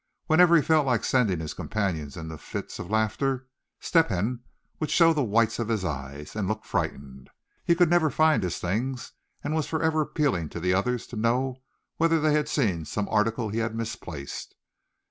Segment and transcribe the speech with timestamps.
[0.25, 3.45] Whenever he felt like sending his companions into fits of laughter
[3.79, 4.39] Step hen
[4.79, 7.29] would show the whites of his eyes, and look frightened.
[7.63, 9.11] He could never find his things,
[9.43, 11.61] and was forever appealing to the others to know
[11.97, 14.55] whether they had seen some article he had misplaced.